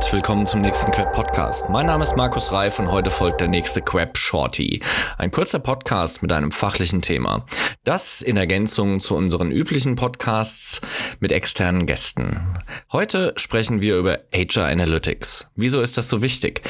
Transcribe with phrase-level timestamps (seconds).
[0.00, 1.68] herzlich willkommen zum nächsten Queb Podcast.
[1.68, 4.80] Mein Name ist Markus Reif und heute folgt der nächste Queb Shorty.
[5.18, 7.44] Ein kurzer Podcast mit einem fachlichen Thema.
[7.84, 10.80] Das in Ergänzung zu unseren üblichen Podcasts
[11.20, 12.58] mit externen Gästen.
[12.92, 15.50] Heute sprechen wir über HR Analytics.
[15.54, 16.62] Wieso ist das so wichtig?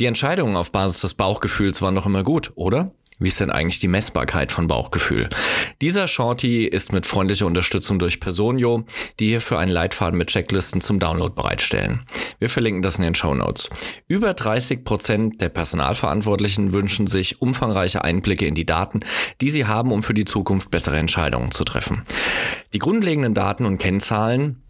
[0.00, 2.90] Die Entscheidungen auf Basis des Bauchgefühls waren doch immer gut, oder?
[3.18, 5.28] Wie ist denn eigentlich die Messbarkeit von Bauchgefühl?
[5.80, 8.84] Dieser Shorty ist mit freundlicher Unterstützung durch Personio,
[9.20, 12.04] die hierfür einen Leitfaden mit Checklisten zum Download bereitstellen.
[12.38, 13.70] Wir verlinken das in den Show Notes.
[14.08, 19.00] Über 30 Prozent der Personalverantwortlichen wünschen sich umfangreiche Einblicke in die Daten,
[19.40, 22.02] die sie haben, um für die Zukunft bessere Entscheidungen zu treffen.
[22.72, 24.61] Die grundlegenden Daten und Kennzahlen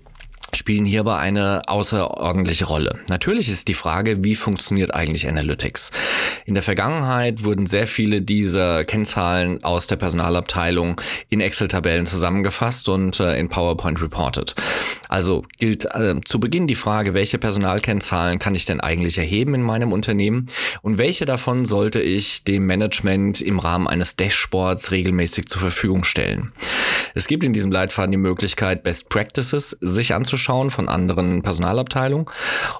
[0.54, 3.00] spielen hierbei eine außerordentliche Rolle.
[3.08, 5.92] Natürlich ist die Frage, wie funktioniert eigentlich Analytics?
[6.44, 11.00] In der Vergangenheit wurden sehr viele dieser Kennzahlen aus der Personalabteilung
[11.30, 14.54] in Excel-Tabellen zusammengefasst und äh, in PowerPoint reported.
[15.08, 19.62] Also gilt äh, zu Beginn die Frage, welche Personalkennzahlen kann ich denn eigentlich erheben in
[19.62, 20.48] meinem Unternehmen
[20.82, 26.52] und welche davon sollte ich dem Management im Rahmen eines Dashboards regelmäßig zur Verfügung stellen.
[27.14, 32.26] Es gibt in diesem Leitfaden die Möglichkeit, Best Practices sich anzuschauen anzuschauen von anderen Personalabteilungen.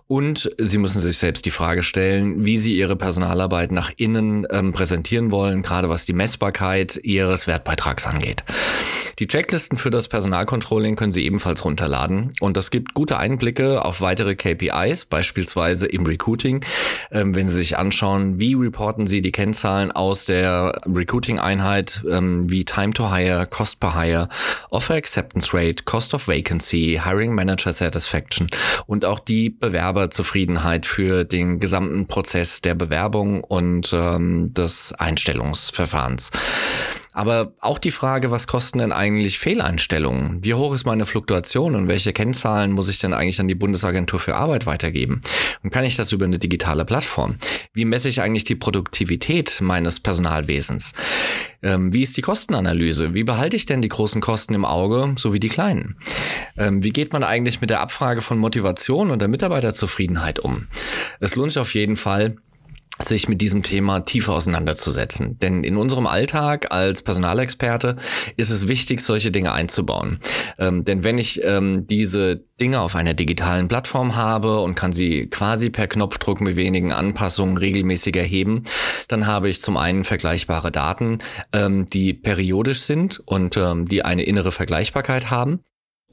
[0.09, 4.73] Und Sie müssen sich selbst die Frage stellen, wie Sie Ihre Personalarbeit nach innen ähm,
[4.73, 8.45] präsentieren wollen, gerade was die Messbarkeit Ihres Wertbeitrags angeht.
[9.19, 14.01] Die Checklisten für das Personalcontrolling können Sie ebenfalls runterladen und das gibt gute Einblicke auf
[14.01, 16.65] weitere KPIs, beispielsweise im Recruiting.
[17.11, 22.65] Ähm, wenn Sie sich anschauen, wie reporten Sie die Kennzahlen aus der Recruiting-Einheit, ähm, wie
[22.65, 24.29] Time to Hire, Cost per Hire,
[24.71, 28.49] Offer Acceptance Rate, Cost of Vacancy, Hiring Manager Satisfaction
[28.87, 36.31] und auch die Bewerberzufriedenheit für den gesamten Prozess der Bewerbung und ähm, des Einstellungsverfahrens.
[37.13, 40.43] Aber auch die Frage, was kosten denn eigentlich Fehleinstellungen?
[40.43, 44.19] Wie hoch ist meine Fluktuation und welche Kennzahlen muss ich denn eigentlich an die Bundesagentur
[44.19, 45.21] für Arbeit weitergeben?
[45.63, 47.37] Und kann ich das über eine digitale Plattform?
[47.75, 50.95] Wie messe ich eigentlich die Produktivität meines Personalwesens?
[51.63, 53.15] Ähm, wie ist die Kostenanalyse?
[53.15, 55.97] Wie behalte ich denn die großen Kosten im Auge sowie die kleinen?
[56.57, 60.67] Ähm, wie geht man eigentlich mit der Abfrage von Motivation und der Mitarbeiterzufriedenheit um?
[61.21, 62.37] Es lohnt sich auf jeden Fall,
[63.05, 65.39] sich mit diesem Thema tiefer auseinanderzusetzen.
[65.39, 67.97] Denn in unserem Alltag als Personalexperte
[68.37, 70.19] ist es wichtig, solche Dinge einzubauen.
[70.59, 75.27] Ähm, denn wenn ich ähm, diese Dinge auf einer digitalen Plattform habe und kann sie
[75.27, 78.65] quasi per Knopfdruck mit wenigen Anpassungen regelmäßig erheben,
[79.09, 81.19] dann habe ich zum einen vergleichbare Daten,
[81.53, 85.61] ähm, die periodisch sind und ähm, die eine innere Vergleichbarkeit haben.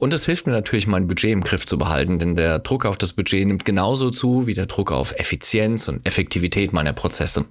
[0.00, 2.96] Und es hilft mir natürlich, mein Budget im Griff zu behalten, denn der Druck auf
[2.96, 7.44] das Budget nimmt genauso zu wie der Druck auf Effizienz und Effektivität meiner Prozesse.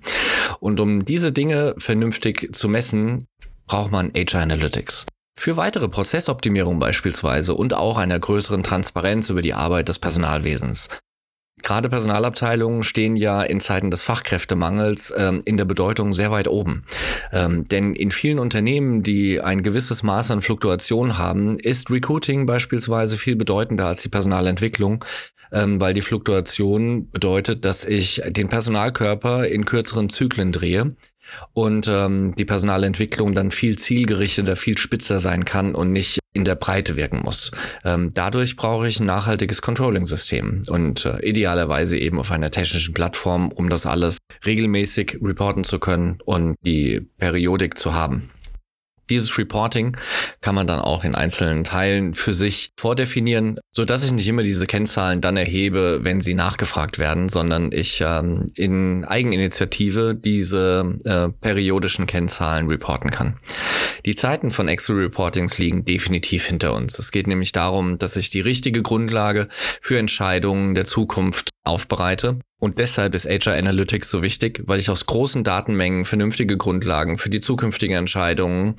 [0.60, 3.28] Und um diese Dinge vernünftig zu messen,
[3.68, 5.06] braucht man HR Analytics.
[5.38, 10.90] Für weitere Prozessoptimierung beispielsweise und auch einer größeren Transparenz über die Arbeit des Personalwesens
[11.64, 16.84] Gerade Personalabteilungen stehen ja in Zeiten des Fachkräftemangels ähm, in der Bedeutung sehr weit oben.
[17.32, 23.18] Ähm, denn in vielen Unternehmen, die ein gewisses Maß an Fluktuation haben, ist Recruiting beispielsweise
[23.18, 25.04] viel bedeutender als die Personalentwicklung,
[25.52, 30.96] ähm, weil die Fluktuation bedeutet, dass ich den Personalkörper in kürzeren Zyklen drehe
[31.54, 36.56] und ähm, die Personalentwicklung dann viel zielgerichteter, viel spitzer sein kann und nicht in der
[36.56, 37.52] Breite wirken muss.
[37.84, 43.52] Ähm, dadurch brauche ich ein nachhaltiges Controlling-System und äh, idealerweise eben auf einer technischen Plattform,
[43.52, 48.30] um das alles regelmäßig reporten zu können und die Periodik zu haben.
[49.10, 49.96] Dieses Reporting
[50.42, 54.44] kann man dann auch in einzelnen Teilen für sich vordefinieren, so dass ich nicht immer
[54.44, 61.30] diese Kennzahlen dann erhebe, wenn sie nachgefragt werden, sondern ich ähm, in Eigeninitiative diese äh,
[61.30, 63.38] periodischen Kennzahlen reporten kann.
[64.06, 67.00] Die Zeiten von Excel-Reportings liegen definitiv hinter uns.
[67.00, 69.48] Es geht nämlich darum, dass ich die richtige Grundlage
[69.82, 72.40] für Entscheidungen der Zukunft aufbereite.
[72.60, 77.30] Und deshalb ist HR Analytics so wichtig, weil ich aus großen Datenmengen vernünftige Grundlagen für
[77.30, 78.76] die zukünftigen Entscheidungen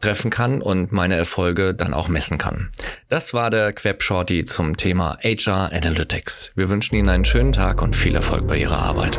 [0.00, 2.70] treffen kann und meine Erfolge dann auch messen kann.
[3.08, 6.52] Das war der Queb Shorty zum Thema HR Analytics.
[6.54, 9.18] Wir wünschen Ihnen einen schönen Tag und viel Erfolg bei Ihrer Arbeit.